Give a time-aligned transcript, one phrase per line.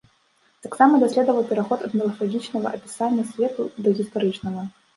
[0.65, 4.69] Таксама даследаваў пераход ад міфалагічнага апісання свету да гістарычнага.